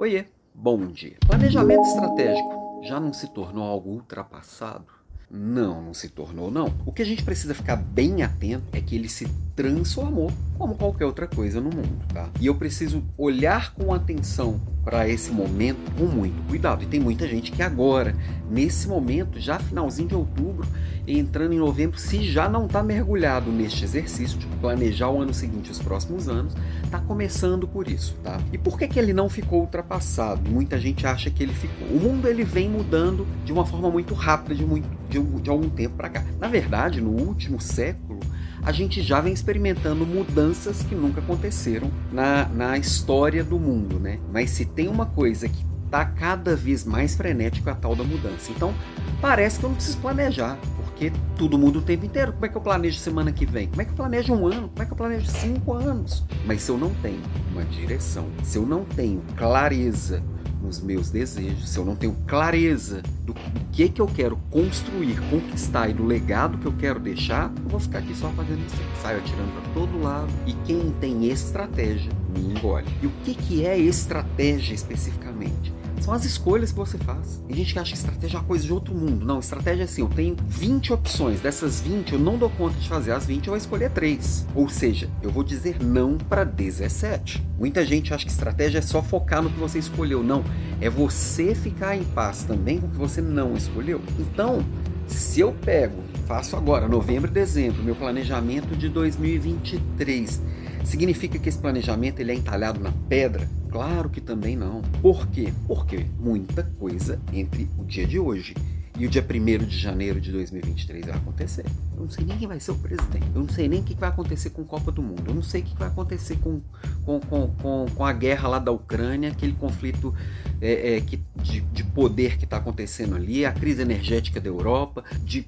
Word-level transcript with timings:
Oiê, 0.00 0.26
bom 0.54 0.86
dia. 0.86 1.16
Planejamento 1.26 1.82
estratégico 1.82 2.82
já 2.84 3.00
não 3.00 3.12
se 3.12 3.26
tornou 3.34 3.64
algo 3.64 3.90
ultrapassado? 3.90 4.97
Não, 5.30 5.82
não 5.82 5.92
se 5.92 6.08
tornou, 6.08 6.50
não. 6.50 6.72
O 6.86 6.92
que 6.92 7.02
a 7.02 7.04
gente 7.04 7.22
precisa 7.22 7.54
ficar 7.54 7.76
bem 7.76 8.22
atento 8.22 8.64
é 8.72 8.80
que 8.80 8.94
ele 8.94 9.10
se 9.10 9.28
transformou 9.54 10.32
como 10.56 10.74
qualquer 10.74 11.04
outra 11.04 11.26
coisa 11.26 11.60
no 11.60 11.68
mundo, 11.68 11.98
tá? 12.14 12.30
E 12.40 12.46
eu 12.46 12.54
preciso 12.54 13.04
olhar 13.16 13.74
com 13.74 13.92
atenção 13.92 14.58
para 14.82 15.06
esse 15.06 15.30
momento 15.30 15.92
com 15.98 16.06
muito 16.06 16.42
cuidado. 16.48 16.82
E 16.82 16.86
tem 16.86 16.98
muita 16.98 17.28
gente 17.28 17.52
que 17.52 17.62
agora, 17.62 18.16
nesse 18.50 18.88
momento, 18.88 19.38
já 19.38 19.58
finalzinho 19.58 20.08
de 20.08 20.14
outubro, 20.14 20.66
entrando 21.06 21.52
em 21.52 21.58
novembro, 21.58 21.98
se 21.98 22.22
já 22.22 22.48
não 22.48 22.64
está 22.64 22.82
mergulhado 22.82 23.50
neste 23.52 23.84
exercício 23.84 24.38
de 24.38 24.46
planejar 24.62 25.10
o 25.10 25.20
ano 25.20 25.34
seguinte, 25.34 25.70
os 25.70 25.78
próximos 25.78 26.26
anos, 26.26 26.54
está 26.82 26.98
começando 27.00 27.68
por 27.68 27.86
isso, 27.86 28.14
tá? 28.22 28.40
E 28.50 28.56
por 28.56 28.78
que, 28.78 28.88
que 28.88 28.98
ele 28.98 29.12
não 29.12 29.28
ficou 29.28 29.60
ultrapassado? 29.60 30.50
Muita 30.50 30.78
gente 30.78 31.06
acha 31.06 31.30
que 31.30 31.42
ele 31.42 31.52
ficou. 31.52 31.86
O 31.88 32.00
mundo 32.00 32.26
ele 32.26 32.44
vem 32.44 32.68
mudando 32.68 33.26
de 33.44 33.52
uma 33.52 33.66
forma 33.66 33.90
muito 33.90 34.14
rápida 34.14 34.54
de, 34.54 34.64
muito, 34.64 34.88
de, 35.08 35.20
de 35.20 35.50
algum 35.50 35.68
tempo 35.68 35.96
para 35.96 36.08
cá. 36.08 36.24
Na 36.38 36.48
verdade, 36.48 37.00
no 37.00 37.10
último 37.10 37.60
século, 37.60 38.20
a 38.62 38.72
gente 38.72 39.02
já 39.02 39.20
vem 39.20 39.32
experimentando 39.32 40.04
mudanças 40.04 40.82
que 40.82 40.94
nunca 40.94 41.20
aconteceram 41.20 41.90
na, 42.12 42.46
na 42.48 42.76
história 42.76 43.42
do 43.42 43.58
mundo, 43.58 43.98
né? 43.98 44.18
Mas 44.32 44.50
se 44.50 44.64
tem 44.64 44.88
uma 44.88 45.06
coisa 45.06 45.48
que 45.48 45.68
está 45.88 46.04
cada 46.04 46.54
vez 46.54 46.84
mais 46.84 47.14
frenético 47.14 47.68
é 47.68 47.72
a 47.72 47.74
tal 47.74 47.96
da 47.96 48.04
mudança. 48.04 48.50
Então, 48.50 48.74
parece 49.20 49.58
que 49.58 49.64
eu 49.64 49.70
não 49.70 49.76
preciso 49.76 49.98
planejar, 49.98 50.58
porque 50.76 51.10
tudo 51.36 51.58
muda 51.58 51.78
o 51.78 51.82
tempo 51.82 52.04
inteiro. 52.04 52.32
Como 52.32 52.44
é 52.44 52.48
que 52.48 52.56
eu 52.56 52.60
planejo 52.60 52.98
semana 52.98 53.32
que 53.32 53.46
vem? 53.46 53.68
Como 53.68 53.80
é 53.80 53.84
que 53.84 53.92
eu 53.92 53.96
planejo 53.96 54.34
um 54.34 54.46
ano? 54.46 54.68
Como 54.68 54.82
é 54.82 54.84
que 54.84 54.92
eu 54.92 54.96
planejo 54.96 55.26
cinco 55.26 55.72
anos? 55.72 56.24
Mas 56.44 56.62
se 56.62 56.70
eu 56.70 56.76
não 56.76 56.92
tenho 56.96 57.22
uma 57.52 57.64
direção, 57.64 58.26
se 58.42 58.58
eu 58.58 58.66
não 58.66 58.84
tenho 58.84 59.22
clareza 59.34 60.22
nos 60.62 60.80
meus 60.80 61.10
desejos, 61.10 61.68
se 61.68 61.78
eu 61.78 61.84
não 61.84 61.94
tenho 61.94 62.16
clareza 62.26 63.02
do 63.24 63.34
que 63.72 63.88
que 63.88 64.00
eu 64.00 64.06
quero 64.06 64.36
construir, 64.50 65.20
conquistar 65.30 65.88
e 65.88 65.94
do 65.94 66.04
legado 66.04 66.58
que 66.58 66.66
eu 66.66 66.72
quero 66.72 66.98
deixar, 66.98 67.52
eu 67.64 67.70
vou 67.70 67.80
ficar 67.80 67.98
aqui 67.98 68.14
só 68.14 68.28
fazendo 68.30 68.64
isso. 68.66 68.76
Saio 69.00 69.18
atirando 69.18 69.52
para 69.52 69.72
todo 69.72 70.02
lado 70.02 70.28
e 70.46 70.52
quem 70.64 70.90
tem 71.00 71.26
estratégia 71.26 72.10
me 72.34 72.40
engole. 72.40 72.86
E 73.02 73.06
o 73.06 73.12
que 73.24 73.34
que 73.34 73.66
é 73.66 73.78
estratégia 73.78 74.74
especificamente? 74.74 75.72
São 76.00 76.14
as 76.14 76.24
escolhas 76.24 76.70
que 76.70 76.78
você 76.78 76.98
faz. 76.98 77.42
Tem 77.46 77.56
gente 77.56 77.72
que 77.72 77.78
acha 77.78 77.92
que 77.92 77.98
estratégia 77.98 78.36
é 78.36 78.40
uma 78.40 78.46
coisa 78.46 78.64
de 78.64 78.72
outro 78.72 78.94
mundo. 78.94 79.24
Não, 79.24 79.38
estratégia 79.38 79.82
é 79.82 79.84
assim: 79.84 80.02
eu 80.02 80.08
tenho 80.08 80.36
20 80.46 80.92
opções. 80.92 81.40
Dessas 81.40 81.80
20, 81.80 82.12
eu 82.12 82.18
não 82.18 82.38
dou 82.38 82.50
conta 82.50 82.78
de 82.78 82.88
fazer 82.88 83.12
as 83.12 83.26
20, 83.26 83.46
eu 83.46 83.52
vou 83.52 83.56
escolher 83.56 83.90
3. 83.90 84.46
Ou 84.54 84.68
seja, 84.68 85.10
eu 85.22 85.30
vou 85.30 85.42
dizer 85.42 85.82
não 85.82 86.16
para 86.16 86.44
17. 86.44 87.46
Muita 87.58 87.84
gente 87.84 88.12
acha 88.14 88.24
que 88.24 88.30
estratégia 88.30 88.78
é 88.78 88.82
só 88.82 89.02
focar 89.02 89.42
no 89.42 89.50
que 89.50 89.58
você 89.58 89.78
escolheu. 89.78 90.22
Não, 90.22 90.44
é 90.80 90.88
você 90.88 91.54
ficar 91.54 91.96
em 91.96 92.04
paz 92.04 92.44
também 92.44 92.80
com 92.80 92.86
o 92.86 92.90
que 92.90 92.96
você 92.96 93.20
não 93.20 93.54
escolheu. 93.54 94.00
Então, 94.18 94.64
se 95.06 95.40
eu 95.40 95.52
pego, 95.52 96.02
faço 96.26 96.56
agora, 96.56 96.88
novembro 96.88 97.30
e 97.30 97.34
dezembro, 97.34 97.82
meu 97.82 97.96
planejamento 97.96 98.76
de 98.76 98.88
2023 98.88 100.42
Significa 100.88 101.38
que 101.38 101.48
esse 101.48 101.58
planejamento 101.58 102.20
ele 102.20 102.32
é 102.32 102.34
entalhado 102.34 102.80
na 102.80 102.92
pedra? 103.08 103.46
Claro 103.70 104.08
que 104.08 104.20
também 104.20 104.56
não. 104.56 104.82
Por 105.02 105.26
quê? 105.28 105.52
Porque 105.66 106.06
muita 106.18 106.64
coisa 106.78 107.20
entre 107.32 107.68
o 107.78 107.84
dia 107.84 108.06
de 108.06 108.18
hoje 108.18 108.54
e 108.98 109.06
o 109.06 109.08
dia 109.08 109.24
1 109.24 109.64
de 109.64 109.78
janeiro 109.78 110.20
de 110.20 110.32
2023 110.32 111.06
vai 111.06 111.14
acontecer. 111.14 111.64
Eu 111.96 112.02
não 112.02 112.10
sei 112.10 112.24
nem 112.24 112.36
quem 112.36 112.48
vai 112.48 112.58
ser 112.58 112.72
o 112.72 112.74
presidente. 112.74 113.26
Eu 113.32 113.42
não 113.42 113.48
sei 113.48 113.68
nem 113.68 113.80
o 113.80 113.84
que 113.84 113.94
vai 113.94 114.08
acontecer 114.08 114.50
com 114.50 114.62
a 114.62 114.64
Copa 114.64 114.90
do 114.90 115.00
Mundo. 115.00 115.22
Eu 115.28 115.34
não 115.34 115.42
sei 115.42 115.60
o 115.60 115.64
que 115.64 115.76
vai 115.76 115.86
acontecer 115.86 116.36
com, 116.38 116.60
com, 117.04 117.20
com, 117.20 117.48
com, 117.62 117.86
com 117.94 118.04
a 118.04 118.12
guerra 118.12 118.48
lá 118.48 118.58
da 118.58 118.72
Ucrânia, 118.72 119.30
aquele 119.30 119.52
conflito 119.52 120.12
é, 120.60 120.96
é, 120.96 121.00
que, 121.00 121.22
de, 121.36 121.60
de, 121.60 121.84
poder 121.84 122.38
que 122.38 122.44
está 122.44 122.56
acontecendo 122.56 123.14
ali, 123.14 123.46
a 123.46 123.52
crise 123.52 123.82
energética 123.82 124.40
da 124.40 124.48
Europa, 124.48 125.04
de 125.22 125.46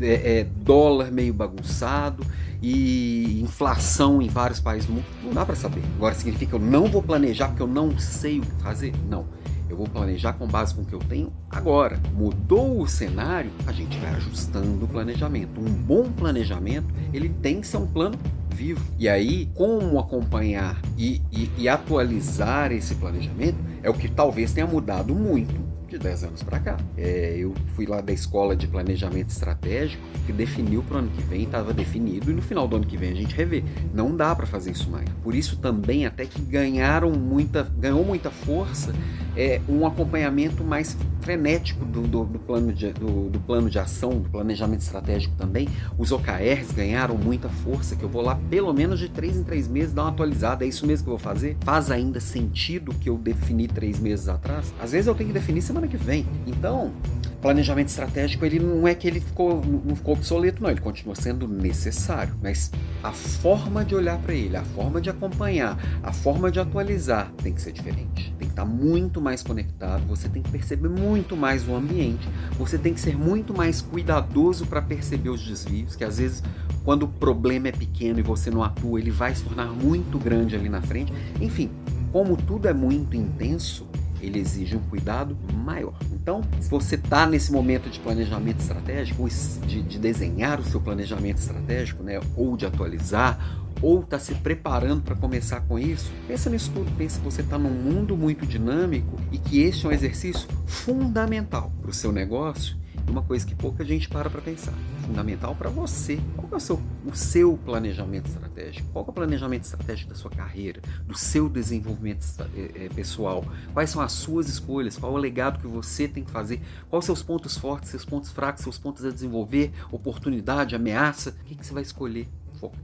é, 0.00 0.40
é, 0.40 0.44
dólar 0.44 1.12
meio 1.12 1.32
bagunçado 1.32 2.26
e 2.60 3.40
inflação 3.40 4.20
em 4.20 4.28
vários 4.28 4.58
países 4.58 4.86
do 4.88 4.94
mundo. 4.94 5.06
Não 5.22 5.32
dá 5.32 5.46
para 5.46 5.54
saber. 5.54 5.82
Agora 5.94 6.16
significa 6.16 6.50
que 6.50 6.56
eu 6.56 6.66
não 6.66 6.86
vou 6.88 7.02
planejar 7.02 7.46
porque 7.48 7.62
eu 7.62 7.68
não 7.68 7.96
sei 7.96 8.40
o 8.40 8.42
que 8.42 8.62
fazer? 8.62 8.92
Não 9.08 9.37
vou 9.78 9.86
planejar 9.86 10.32
com 10.32 10.46
base 10.46 10.74
com 10.74 10.82
o 10.82 10.84
que 10.84 10.92
eu 10.92 10.98
tenho 10.98 11.32
agora. 11.48 12.00
Mudou 12.12 12.82
o 12.82 12.88
cenário, 12.88 13.50
a 13.64 13.70
gente 13.70 13.96
vai 13.98 14.10
ajustando 14.10 14.84
o 14.84 14.88
planejamento. 14.88 15.60
Um 15.60 15.72
bom 15.72 16.10
planejamento, 16.10 16.92
ele 17.14 17.28
tem 17.28 17.60
que 17.60 17.66
ser 17.66 17.76
um 17.76 17.86
plano 17.86 18.18
vivo. 18.52 18.84
E 18.98 19.08
aí, 19.08 19.48
como 19.54 20.00
acompanhar 20.00 20.76
e, 20.96 21.22
e, 21.30 21.48
e 21.56 21.68
atualizar 21.68 22.72
esse 22.72 22.96
planejamento 22.96 23.58
é 23.80 23.88
o 23.88 23.94
que 23.94 24.08
talvez 24.08 24.52
tenha 24.52 24.66
mudado 24.66 25.14
muito 25.14 25.68
de 25.88 25.98
10 25.98 26.24
anos 26.24 26.42
para 26.42 26.58
cá. 26.58 26.76
É, 26.96 27.36
eu 27.38 27.54
fui 27.74 27.86
lá 27.86 28.00
da 28.00 28.12
escola 28.12 28.54
de 28.54 28.66
planejamento 28.66 29.30
estratégico 29.30 30.02
que 30.26 30.32
definiu 30.32 30.82
para 30.82 30.96
o 30.96 30.98
ano 30.98 31.10
que 31.10 31.22
vem, 31.22 31.44
estava 31.44 31.72
definido, 31.72 32.30
e 32.30 32.34
no 32.34 32.42
final 32.42 32.68
do 32.68 32.76
ano 32.76 32.86
que 32.86 32.96
vem 32.96 33.10
a 33.10 33.14
gente 33.14 33.34
revê. 33.34 33.64
Não 33.94 34.14
dá 34.14 34.34
para 34.34 34.46
fazer 34.46 34.72
isso 34.72 34.90
mais. 34.90 35.08
Por 35.22 35.34
isso 35.34 35.56
também 35.56 36.04
até 36.04 36.26
que 36.26 36.40
ganharam 36.42 37.10
muita, 37.12 37.62
ganhou 37.62 38.04
muita 38.04 38.30
força 38.30 38.92
é, 39.38 39.60
um 39.68 39.86
acompanhamento 39.86 40.64
mais 40.64 40.96
frenético 41.20 41.84
do, 41.84 42.02
do, 42.02 42.24
do 42.24 42.38
plano 42.40 42.72
de, 42.72 42.92
do, 42.92 43.30
do, 43.30 43.38
plano 43.38 43.70
de 43.70 43.78
ação, 43.78 44.10
do 44.18 44.28
planejamento 44.28 44.80
estratégico 44.80 45.34
também. 45.36 45.68
Os 45.96 46.10
OKRs 46.10 46.72
ganharam 46.74 47.16
muita 47.16 47.48
força, 47.48 47.94
que 47.94 48.02
eu 48.02 48.08
vou 48.08 48.20
lá 48.20 48.36
pelo 48.50 48.72
menos 48.72 48.98
de 48.98 49.08
três 49.08 49.36
em 49.36 49.44
três 49.44 49.68
meses 49.68 49.94
dar 49.94 50.02
uma 50.02 50.10
atualizada. 50.10 50.64
É 50.64 50.68
isso 50.68 50.84
mesmo 50.84 51.04
que 51.04 51.10
eu 51.10 51.16
vou 51.16 51.24
fazer? 51.24 51.56
Faz 51.60 51.88
ainda 51.88 52.18
sentido 52.18 52.92
que 52.92 53.08
eu 53.08 53.16
defini 53.16 53.68
três 53.68 54.00
meses 54.00 54.28
atrás? 54.28 54.74
Às 54.82 54.90
vezes 54.90 55.06
eu 55.06 55.14
tenho 55.14 55.28
que 55.28 55.34
definir 55.34 55.62
semana 55.62 55.86
que 55.86 55.96
vem. 55.96 56.26
Então, 56.44 56.92
planejamento 57.40 57.88
estratégico 57.88 58.44
ele 58.44 58.58
não 58.58 58.86
é 58.86 58.94
que 58.94 59.06
ele 59.06 59.20
ficou, 59.20 59.62
não 59.64 59.94
ficou 59.94 60.14
obsoleto, 60.14 60.62
não, 60.62 60.70
ele 60.70 60.80
continua 60.80 61.14
sendo 61.14 61.46
necessário, 61.46 62.34
mas 62.42 62.70
a 63.02 63.12
forma 63.12 63.84
de 63.84 63.94
olhar 63.94 64.18
para 64.18 64.34
ele, 64.34 64.56
a 64.56 64.64
forma 64.64 65.00
de 65.00 65.08
acompanhar, 65.08 65.78
a 66.02 66.12
forma 66.12 66.50
de 66.50 66.58
atualizar 66.58 67.32
tem 67.42 67.52
que 67.52 67.62
ser 67.62 67.72
diferente. 67.72 68.34
Tem 68.38 68.48
que 68.48 68.52
estar 68.52 68.64
tá 68.64 68.68
muito 68.68 69.20
mais 69.20 69.42
conectado, 69.42 70.04
você 70.06 70.28
tem 70.28 70.42
que 70.42 70.50
perceber 70.50 70.88
muito 70.88 71.36
mais 71.36 71.66
o 71.68 71.74
ambiente, 71.74 72.28
você 72.58 72.76
tem 72.76 72.92
que 72.92 73.00
ser 73.00 73.16
muito 73.16 73.54
mais 73.56 73.80
cuidadoso 73.80 74.66
para 74.66 74.82
perceber 74.82 75.30
os 75.30 75.44
desvios, 75.44 75.94
que 75.94 76.04
às 76.04 76.18
vezes 76.18 76.42
quando 76.84 77.04
o 77.04 77.08
problema 77.08 77.68
é 77.68 77.72
pequeno 77.72 78.18
e 78.18 78.22
você 78.22 78.50
não 78.50 78.62
atua, 78.62 78.98
ele 78.98 79.10
vai 79.10 79.34
se 79.34 79.42
tornar 79.42 79.66
muito 79.66 80.18
grande 80.18 80.56
ali 80.56 80.68
na 80.68 80.80
frente. 80.80 81.12
Enfim, 81.40 81.70
como 82.10 82.36
tudo 82.36 82.66
é 82.66 82.72
muito 82.72 83.16
intenso, 83.16 83.86
ele 84.20 84.38
exige 84.38 84.76
um 84.76 84.80
cuidado 84.80 85.36
maior. 85.64 85.98
Então, 86.12 86.42
se 86.60 86.68
você 86.68 86.94
está 86.94 87.26
nesse 87.26 87.52
momento 87.52 87.88
de 87.88 87.98
planejamento 88.00 88.60
estratégico, 88.60 89.28
de, 89.66 89.82
de, 89.82 89.98
desenhar 89.98 90.60
o 90.60 90.64
seu 90.64 90.80
planejamento 90.80 91.38
estratégico, 91.38 92.02
né, 92.02 92.20
ou 92.36 92.56
de 92.56 92.66
atualizar, 92.66 93.38
ou 93.80 94.00
está 94.00 94.18
se 94.18 94.34
preparando 94.34 95.02
para 95.02 95.14
começar 95.14 95.60
com 95.60 95.78
isso, 95.78 96.10
pensa 96.26 96.50
nisso 96.50 96.70
tudo. 96.74 96.90
Pensa 96.96 97.18
que 97.18 97.24
você 97.24 97.42
está 97.42 97.58
num 97.58 97.70
mundo 97.70 98.16
muito 98.16 98.44
dinâmico 98.46 99.18
e 99.30 99.38
que 99.38 99.60
este 99.60 99.86
é 99.86 99.88
um 99.88 99.92
exercício 99.92 100.48
fundamental 100.66 101.72
para 101.80 101.90
o 101.90 101.94
seu 101.94 102.10
negócio 102.10 102.76
uma 103.10 103.22
coisa 103.22 103.46
que 103.46 103.54
pouca 103.54 103.84
gente 103.84 104.08
para 104.08 104.28
para 104.28 104.40
pensar. 104.40 104.72
Fundamental 105.02 105.54
para 105.54 105.70
você. 105.70 106.20
Qual 106.36 106.48
é 106.52 106.56
o 106.56 106.60
seu, 106.60 106.80
o 107.06 107.14
seu 107.14 107.56
planejamento 107.56 108.26
estratégico? 108.26 108.88
Qual 108.92 109.04
é 109.06 109.10
o 109.10 109.12
planejamento 109.12 109.64
estratégico 109.64 110.10
da 110.10 110.16
sua 110.16 110.30
carreira, 110.30 110.80
do 111.06 111.16
seu 111.16 111.48
desenvolvimento 111.48 112.24
é, 112.54 112.88
pessoal? 112.90 113.44
Quais 113.72 113.90
são 113.90 114.02
as 114.02 114.12
suas 114.12 114.48
escolhas? 114.48 114.96
Qual 114.96 115.12
é 115.12 115.14
o 115.14 115.18
legado 115.18 115.58
que 115.58 115.66
você 115.66 116.06
tem 116.06 116.22
que 116.22 116.30
fazer? 116.30 116.60
Quais 116.90 117.04
seus 117.04 117.22
pontos 117.22 117.56
fortes, 117.56 117.90
seus 117.90 118.04
pontos 118.04 118.30
fracos, 118.30 118.62
seus 118.62 118.78
pontos 118.78 119.04
a 119.04 119.10
desenvolver, 119.10 119.72
oportunidade, 119.90 120.76
ameaça? 120.76 121.30
O 121.30 121.44
que, 121.44 121.54
que 121.54 121.66
você 121.66 121.72
vai 121.72 121.82
escolher? 121.82 122.28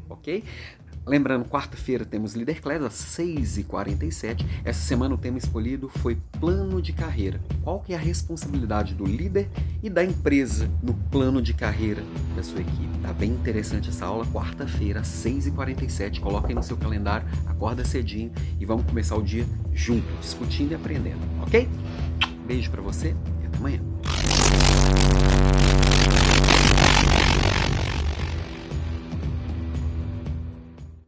Ok? 0.09 0.45
Lembrando, 1.07 1.45
quarta-feira 1.45 2.05
temos 2.05 2.35
Líder 2.35 2.63
Class 2.63 2.83
às 2.83 2.95
6h47. 2.95 4.45
Essa 4.65 4.81
semana 4.81 5.15
o 5.15 5.19
tema 5.19 5.37
escolhido 5.37 5.87
foi 5.87 6.17
plano 6.41 6.81
de 6.81 6.95
carreira. 6.95 7.39
Qual 7.63 7.81
que 7.81 7.93
é 7.93 7.97
a 7.97 7.99
responsabilidade 7.99 8.95
do 8.95 9.05
líder 9.05 9.51
e 9.83 9.91
da 9.91 10.03
empresa 10.03 10.71
no 10.83 10.95
plano 10.95 11.43
de 11.43 11.53
carreira 11.53 12.03
da 12.35 12.43
sua 12.43 12.63
equipe? 12.63 12.99
Tá 13.03 13.13
bem 13.13 13.33
interessante 13.33 13.91
essa 13.91 14.07
aula, 14.07 14.25
quarta-feira 14.27 15.01
às 15.01 15.09
6h47. 15.09 16.21
Coloca 16.21 16.49
aí 16.49 16.55
no 16.55 16.63
seu 16.63 16.77
calendário, 16.77 17.29
acorda 17.47 17.85
cedinho 17.85 18.33
e 18.59 18.65
vamos 18.65 18.87
começar 18.87 19.17
o 19.17 19.23
dia 19.23 19.45
junto, 19.75 20.11
discutindo 20.23 20.73
e 20.73 20.75
aprendendo, 20.75 21.21
ok? 21.43 21.69
Beijo 22.47 22.71
para 22.71 22.81
você 22.81 23.15
e 23.43 23.47
até 23.47 23.59
amanhã. 23.59 23.81